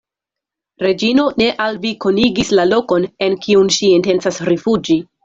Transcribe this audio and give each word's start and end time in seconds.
Reĝino 0.83 1.25
ne 1.41 1.49
al 1.65 1.77
vi 1.83 1.91
konigis 2.05 2.49
la 2.61 2.65
lokon, 2.71 3.05
en 3.27 3.37
kiun 3.45 3.71
ŝi 3.77 3.91
intencas 3.99 4.41
rifuĝi. 4.51 4.99